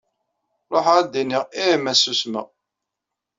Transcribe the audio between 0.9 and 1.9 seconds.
ad d-iniɣ ih